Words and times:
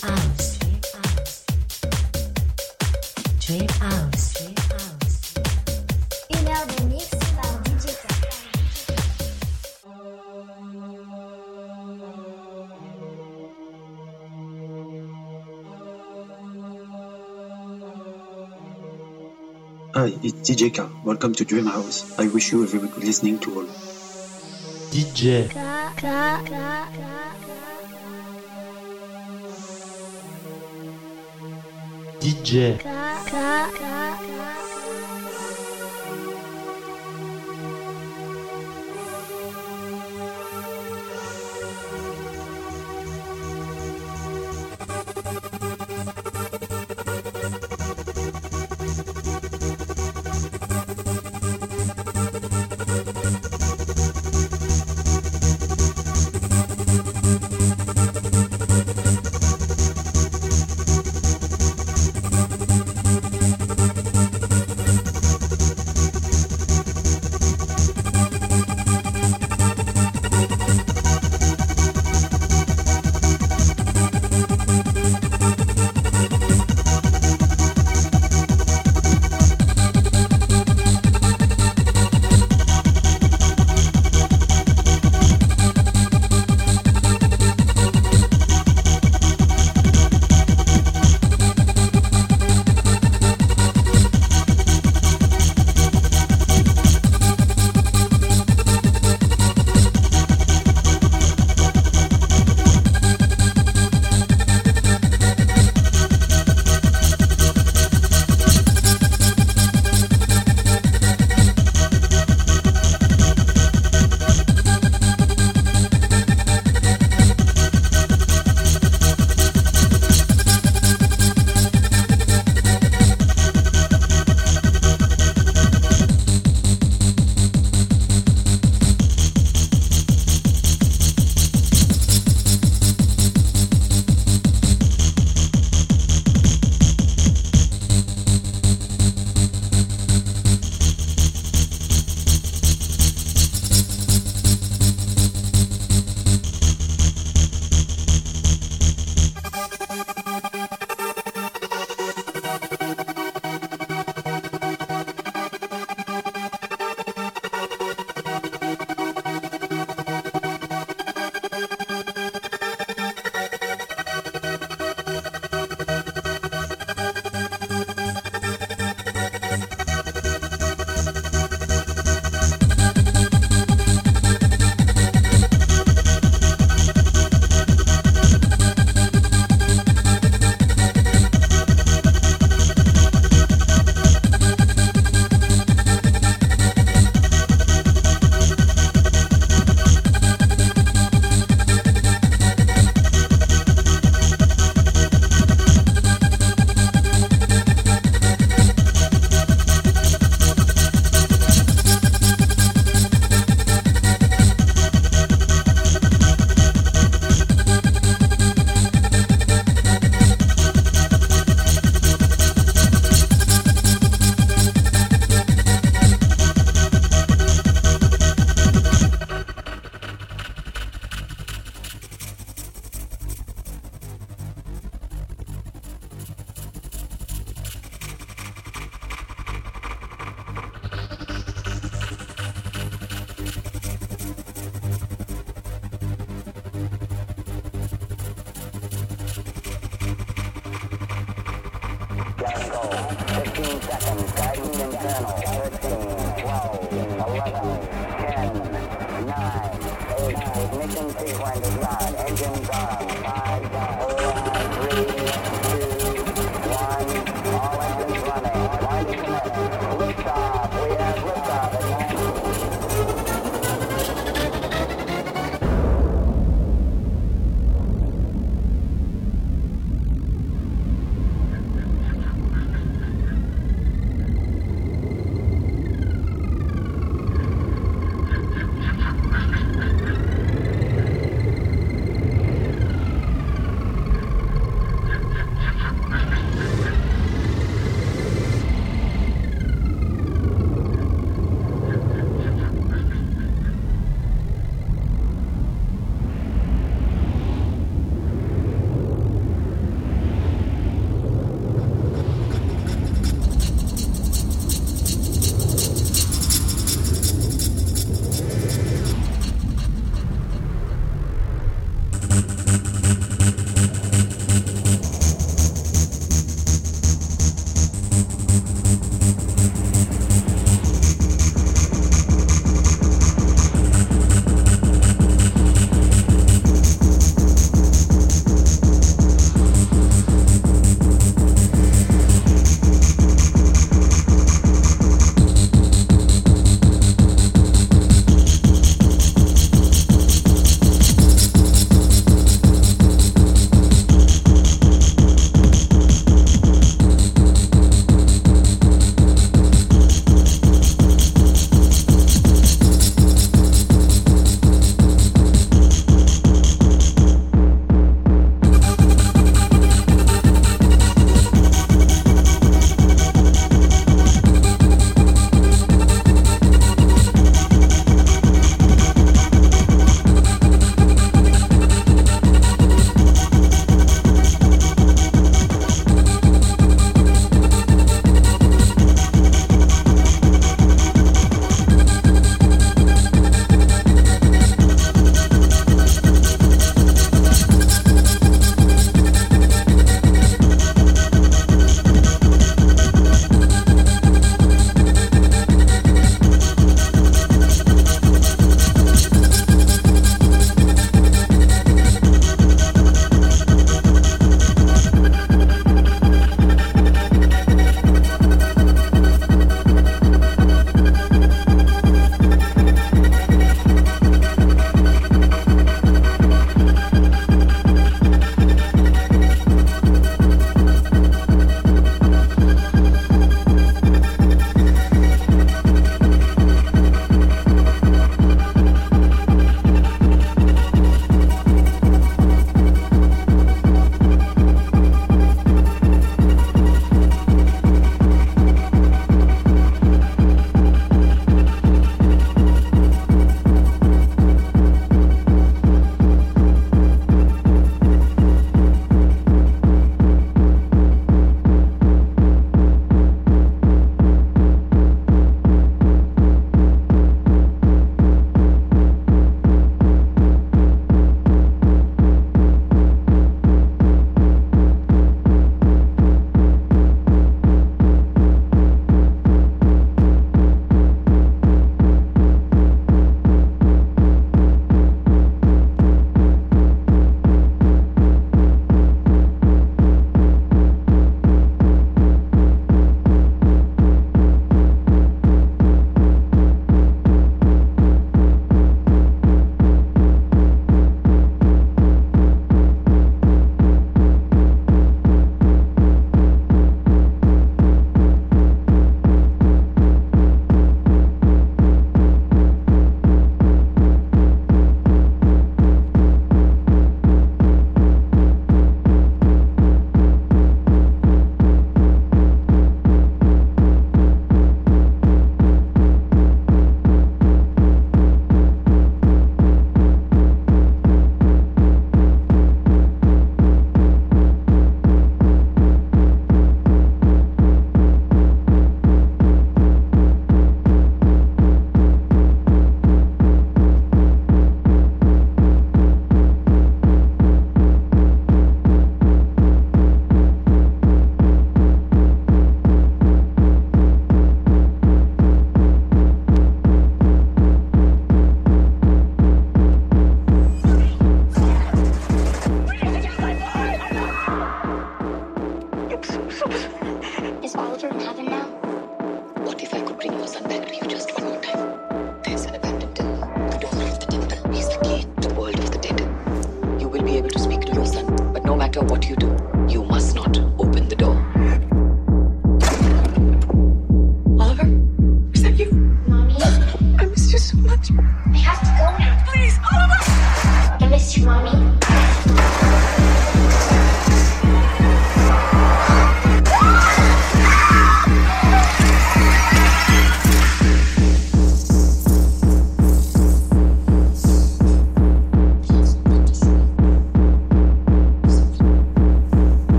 Hi, 0.00 0.14
it's 20.22 20.48
DJ 20.48 20.72
K. 20.72 20.86
Welcome 21.02 21.34
to 21.34 21.44
Dream 21.44 21.66
House. 21.66 22.16
I 22.20 22.28
wish 22.28 22.52
you 22.52 22.62
a 22.62 22.66
very 22.66 22.86
good 22.86 23.02
listening 23.02 23.40
to 23.40 23.54
all. 23.56 23.66
DJ, 24.92 25.48
DJ, 32.28 32.76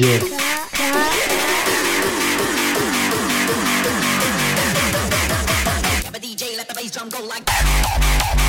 yeah. 0.00 0.18
DJ, 6.20 6.56
let 6.56 6.68
the 6.68 6.74
bass 6.74 6.90
drum 6.90 7.08
go 7.10 7.22
like 7.24 7.44
that. 7.44 8.39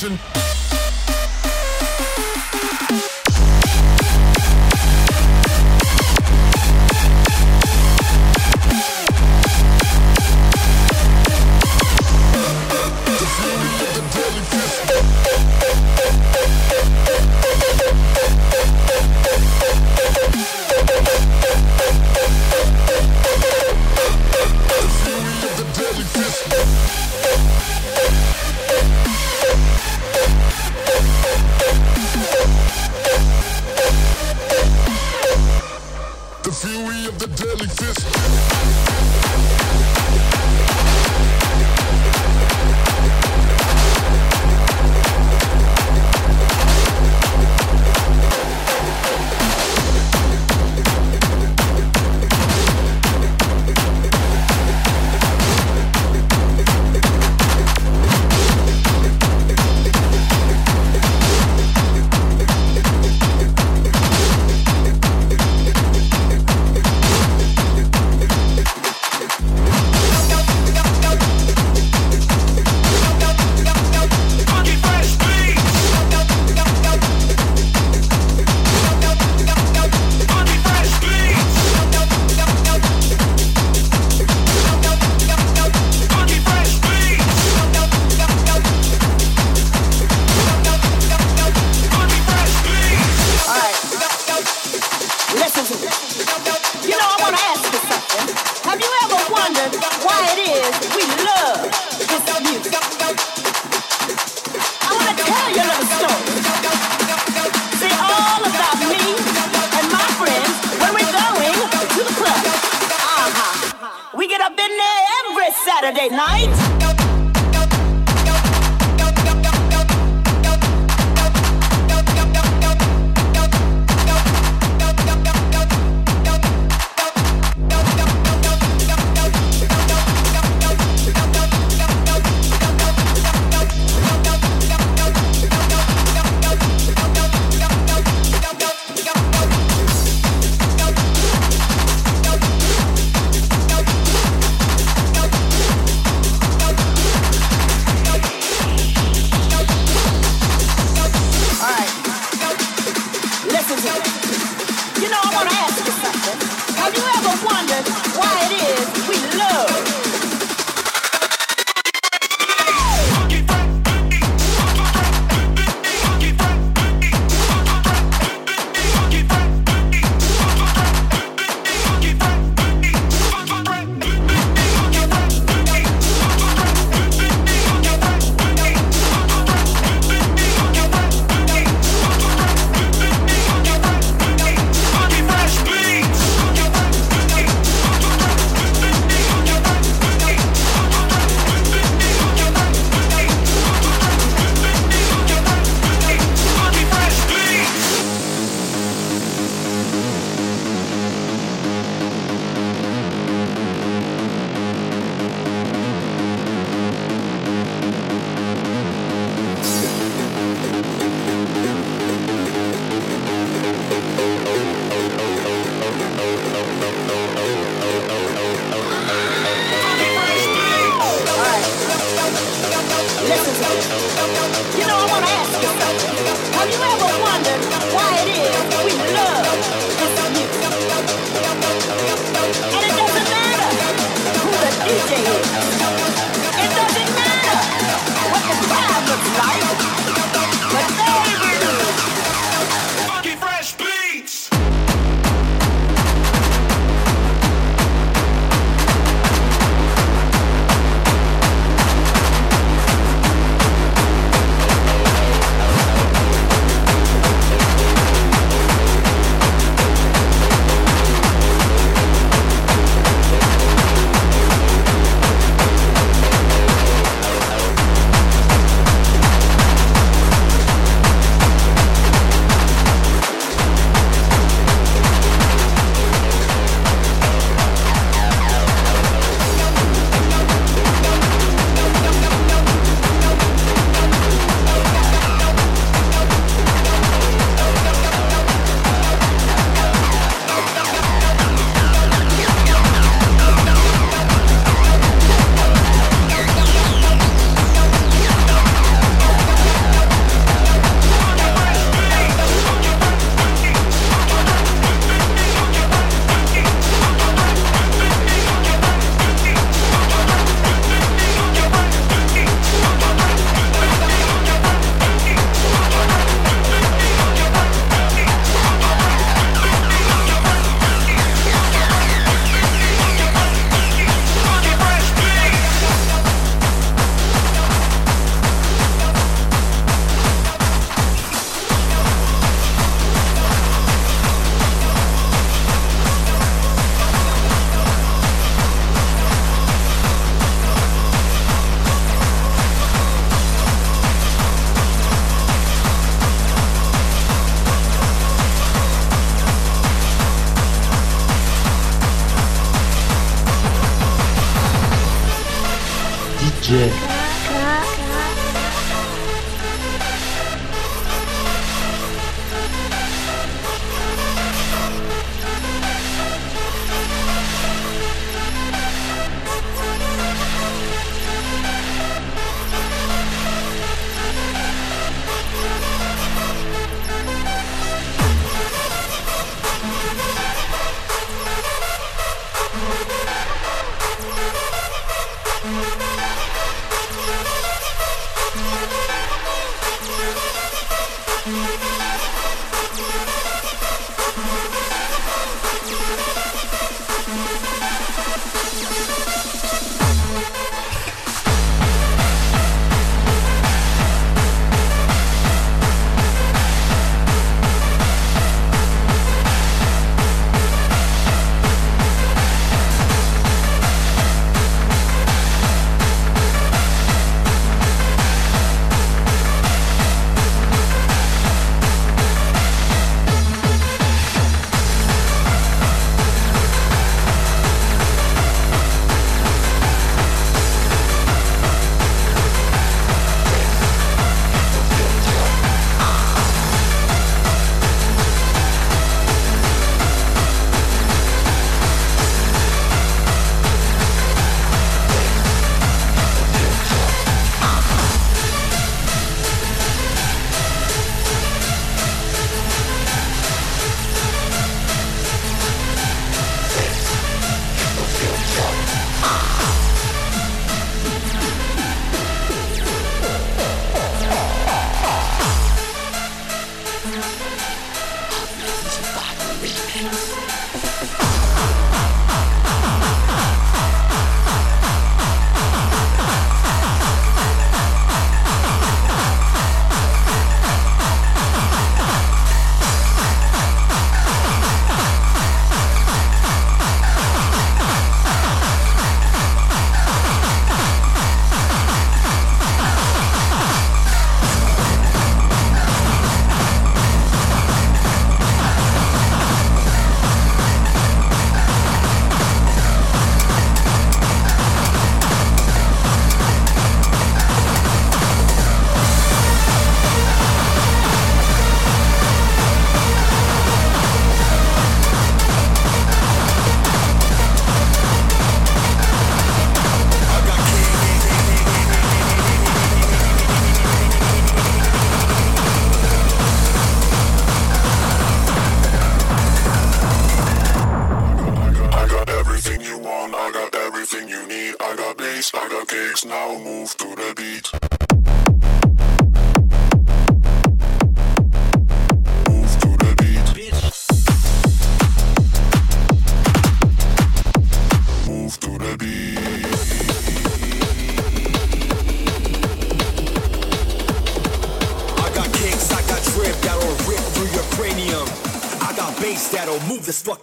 Jackson. 0.00 0.39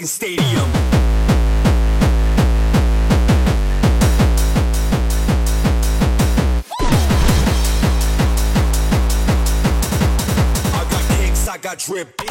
Move 0.07 0.11
stadium. 0.11 0.71
I 10.73 10.87
got 10.89 11.03
kicks, 11.17 11.47
I 11.47 11.57
got 11.57 11.79
drip, 11.79 12.26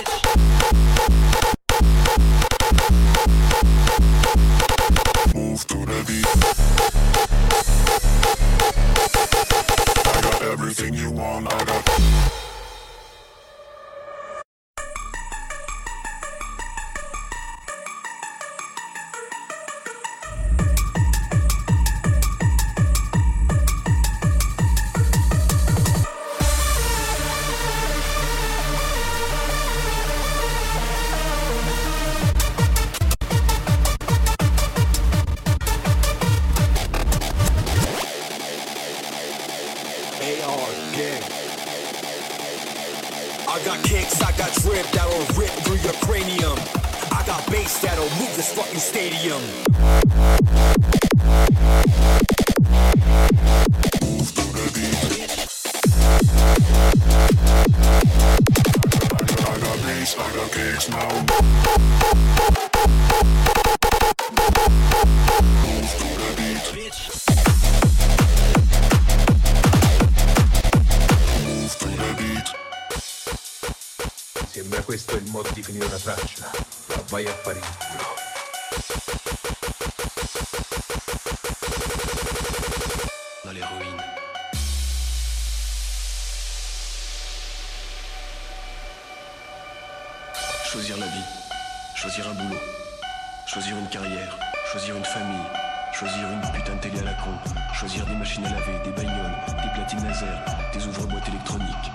putain 96.66 96.78
télé 96.78 96.98
à 96.98 97.04
la 97.04 97.12
con, 97.12 97.30
choisir 97.72 98.04
des 98.06 98.14
machines 98.14 98.44
à 98.44 98.50
laver, 98.50 98.78
des 98.84 98.90
bagnoles, 98.90 99.36
des 99.62 99.70
platines 99.74 100.04
laser, 100.04 100.38
des 100.72 100.86
ouvre-boîtes 100.86 101.28
électroniques, 101.28 101.90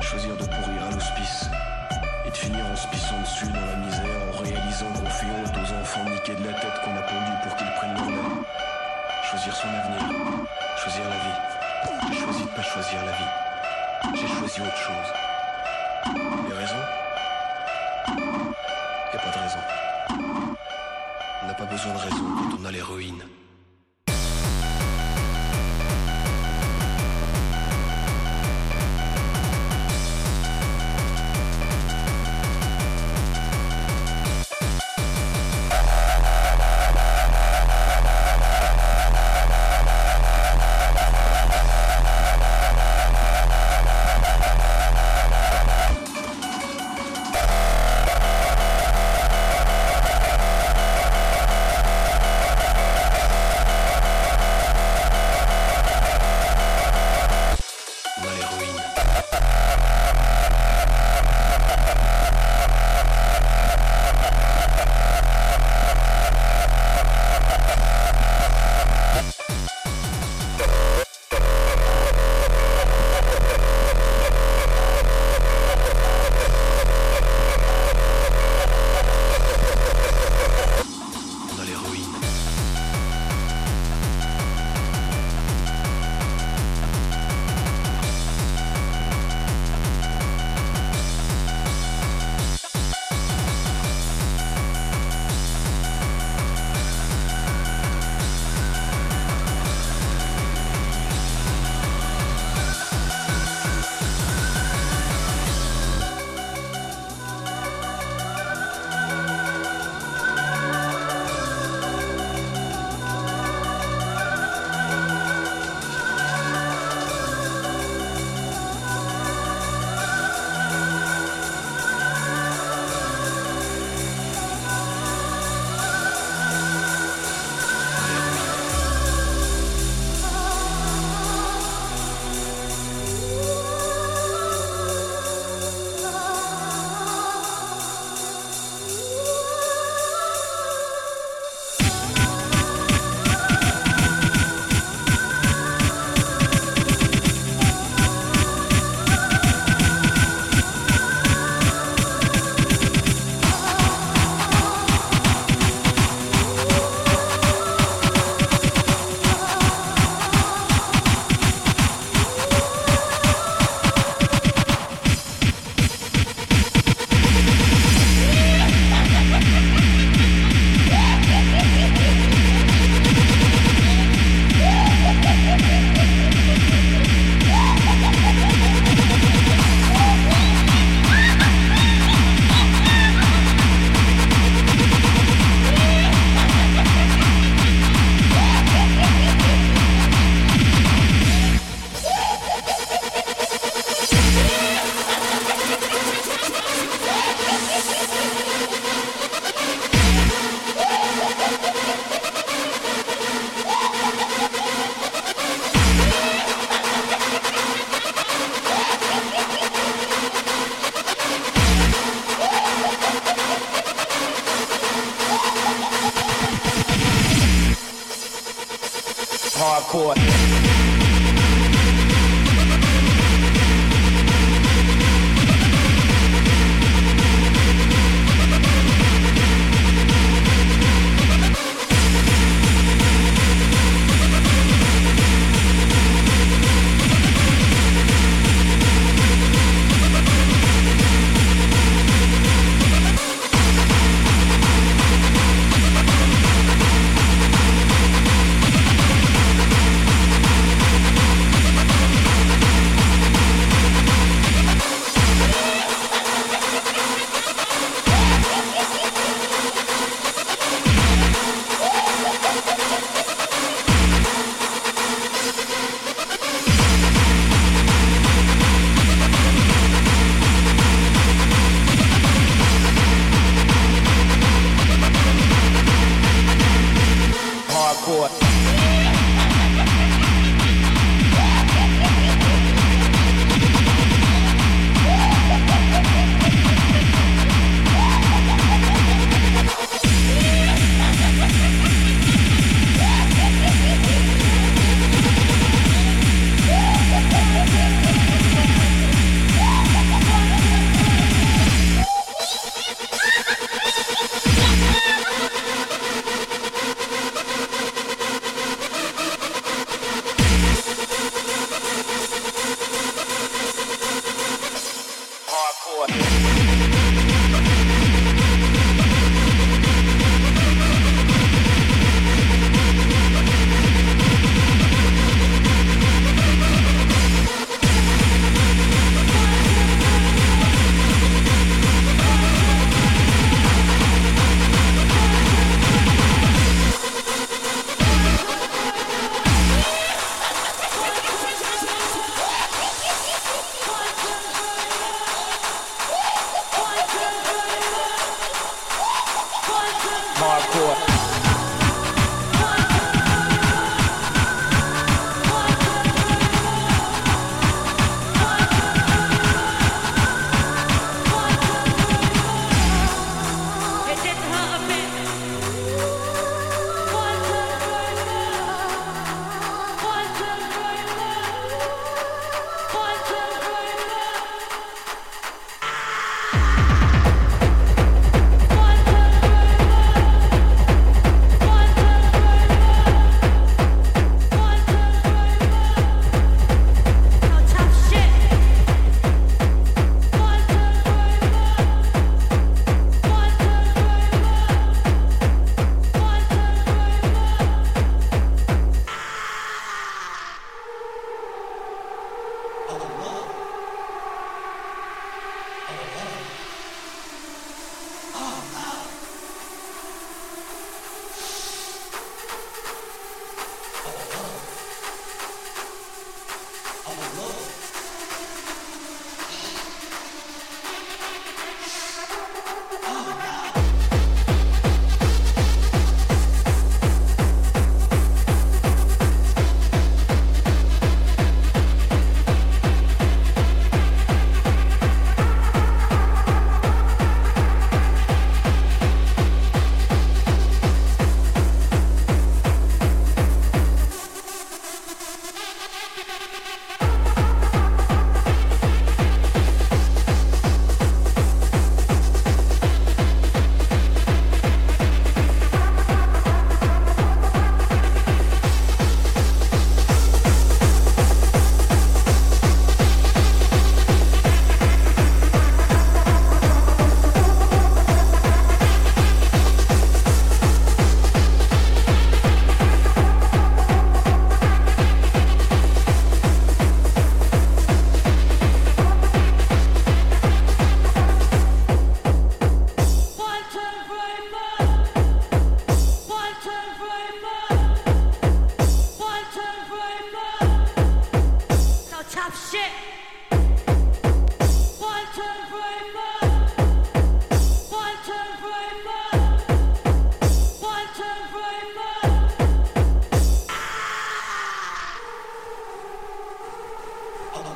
choisir 0.00 0.36
de 0.36 0.44
pourrir 0.44 0.84
à 0.86 0.90
l'hospice 0.92 1.50
et 2.24 2.30
de 2.30 2.36
finir 2.36 2.64
en 2.66 2.76
se 2.76 2.86
pissant 2.88 3.20
dessus 3.20 3.46
dans 3.46 3.66
la 3.66 3.76
misère 3.76 4.20
en 4.32 4.38
réalisant 4.42 4.86
qu'on 4.94 5.10
fait 5.10 5.26
honte 5.26 5.56
aux 5.56 5.74
enfants 5.74 6.04
niqués 6.04 6.36
de 6.36 6.46
la 6.46 6.52
tête 6.52 6.80
qu'on 6.84 6.96
a 6.96 7.02
pondus 7.02 7.38
pour 7.42 7.56
qu'ils 7.56 7.72
prennent 7.78 7.94
leur 7.94 8.08
air. 8.08 8.30
Choisir 9.24 9.56
son 9.56 9.68
avenir, 9.68 10.02
choisir 10.76 11.02
la 11.10 11.16
vie. 11.16 12.12
J'ai 12.12 12.20
choisi 12.20 12.42
de 12.42 12.48
pas 12.48 12.62
choisir 12.62 13.04
la 13.04 13.12
vie. 13.12 14.20
J'ai 14.20 14.28
choisi 14.28 14.60
autre 14.60 14.76
chose. 14.76 15.10
Les 16.48 16.54
raisons? 16.54 16.84
Y 19.12 19.16
a 19.16 19.18
pas 19.18 19.30
de 19.30 19.42
raison. 19.42 19.58
On 21.42 21.46
n'a 21.48 21.54
pas 21.54 21.64
besoin 21.64 21.92
de 21.92 21.98
raison 21.98 22.24
quand 22.38 22.58
on 22.60 22.64
a 22.64 22.70
les 22.70 22.82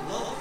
ruines. 0.08 0.39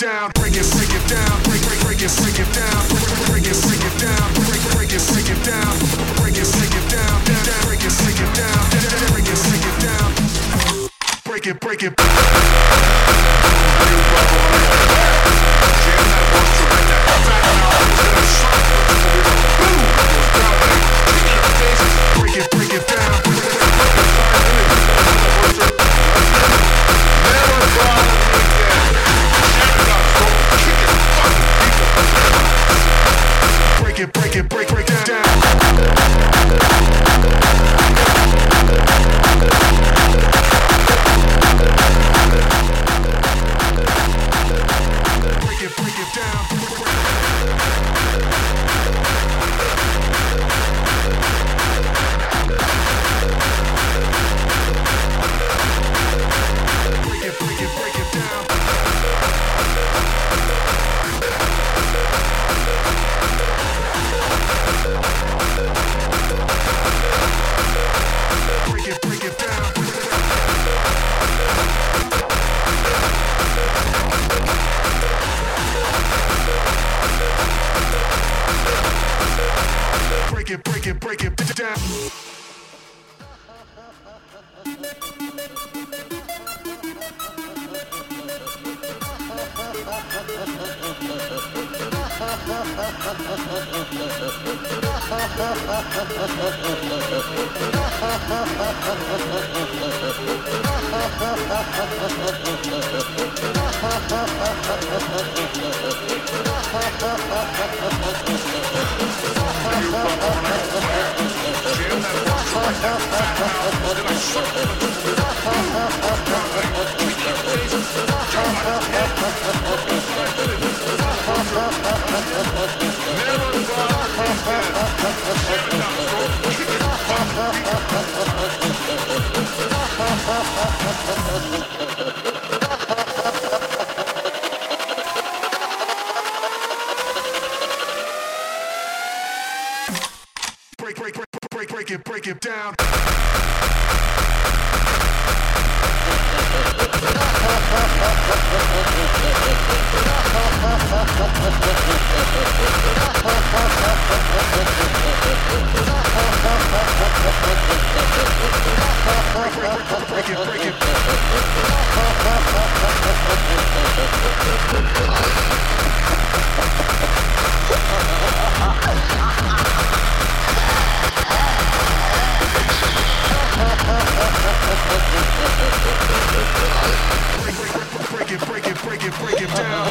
Down, 0.00 0.39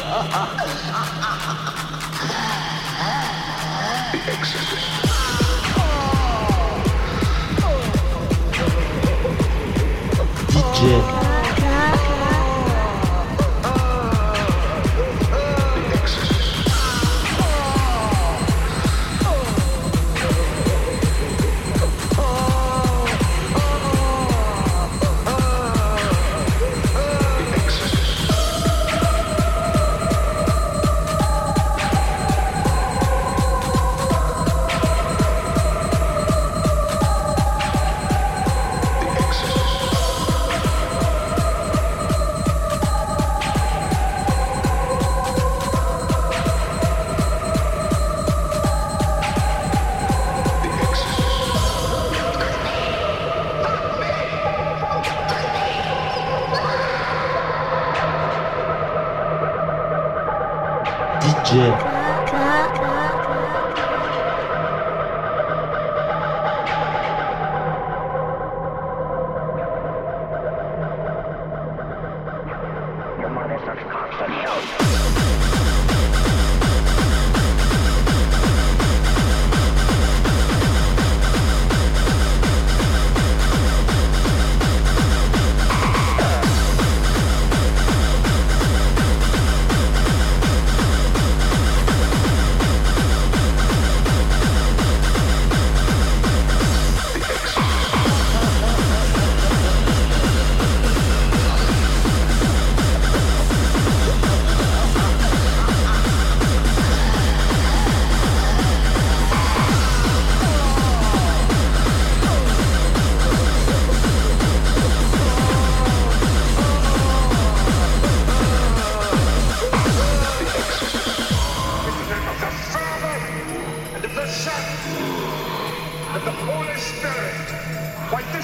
DJ. 10.80 11.29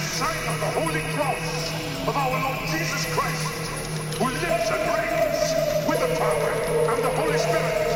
sign 0.06 0.48
of 0.48 0.60
the 0.60 0.70
holy 0.80 1.02
cross 1.14 2.08
of 2.08 2.16
our 2.16 2.30
Lord 2.30 2.68
Jesus 2.68 3.04
Christ, 3.14 3.46
who 4.18 4.26
lives 4.26 4.70
and 4.70 4.82
reigns 4.94 5.88
with 5.88 6.00
the 6.00 6.14
Father 6.14 6.52
and 6.92 7.02
the 7.02 7.10
Holy 7.20 7.38
Spirit. 7.38 7.95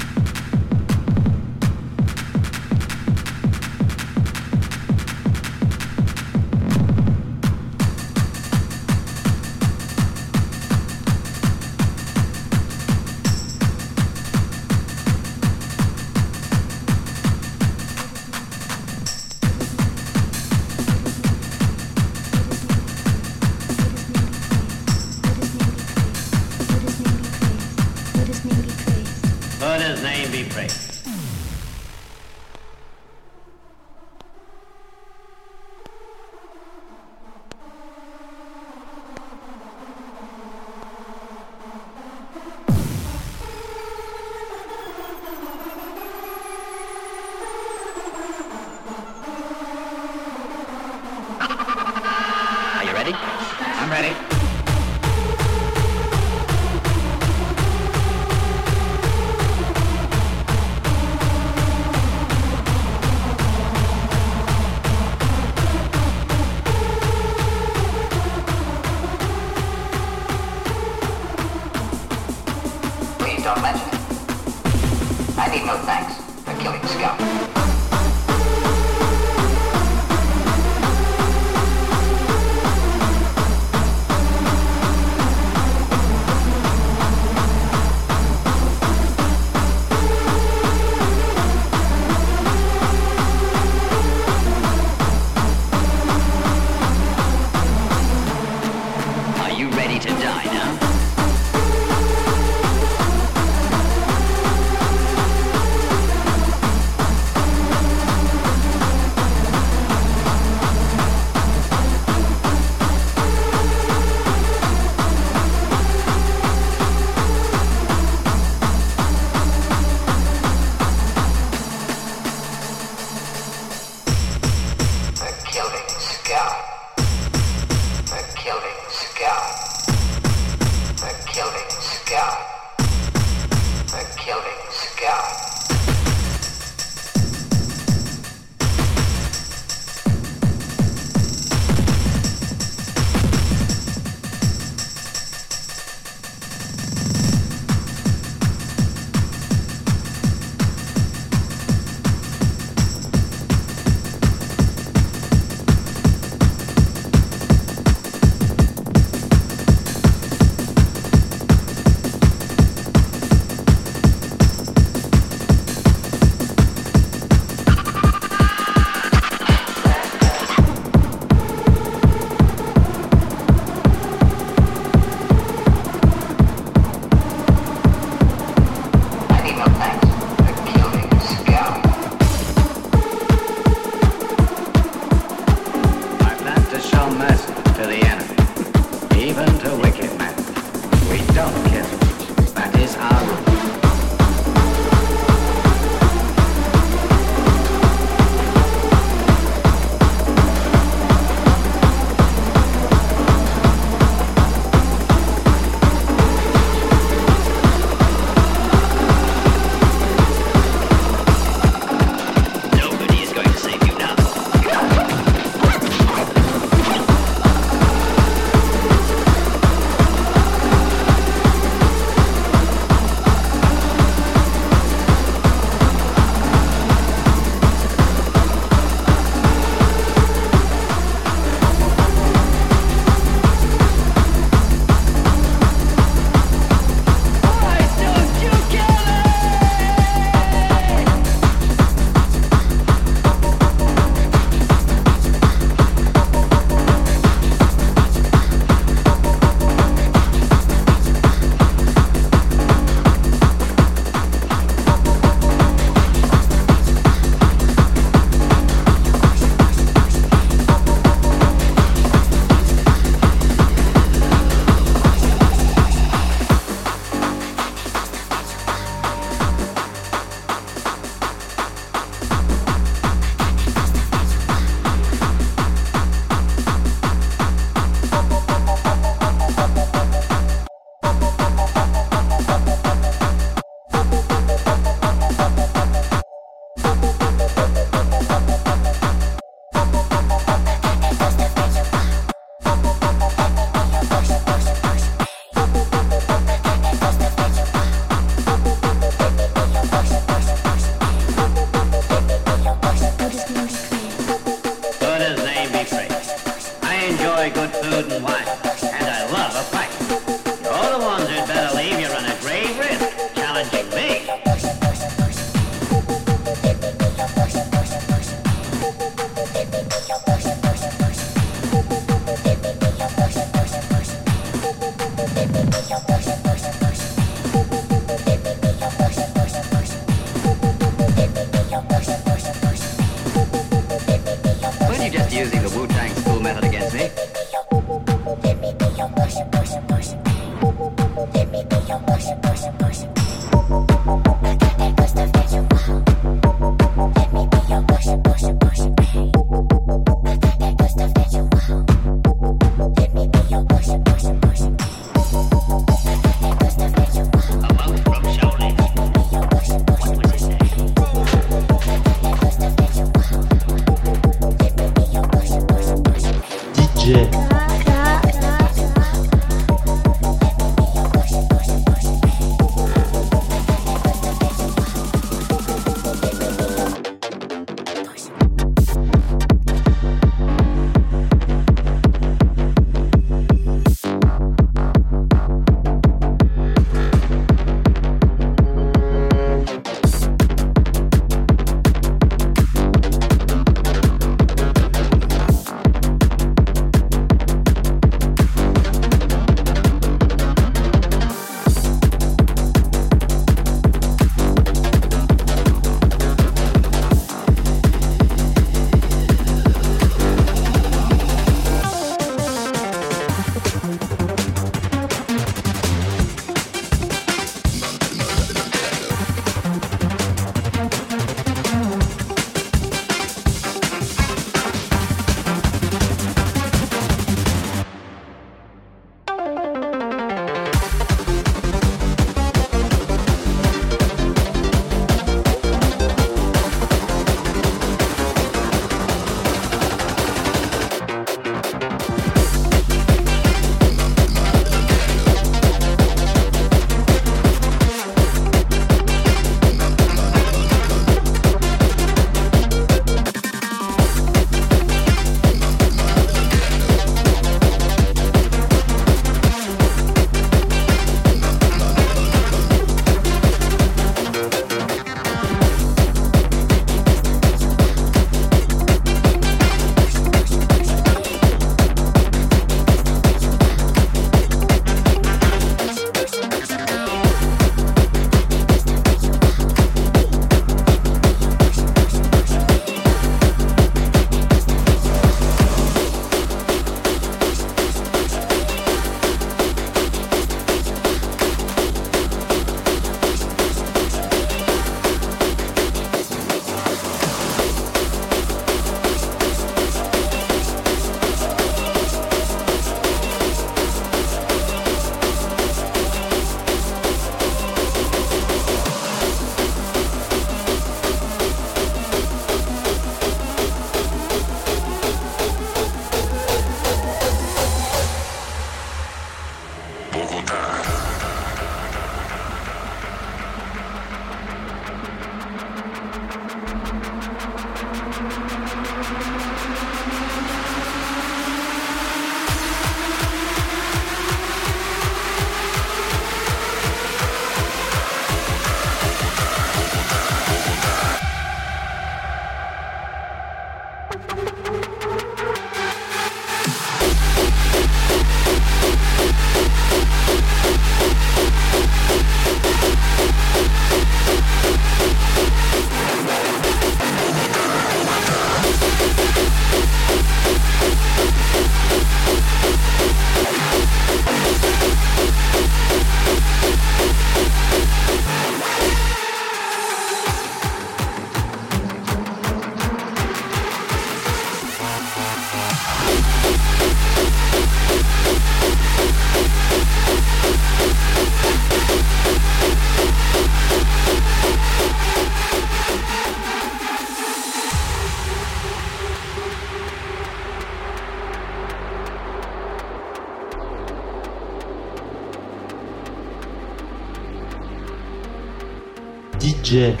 DJ. 599.71 600.00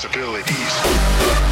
Possibilities. 0.00 1.49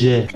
DJ. 0.00 0.32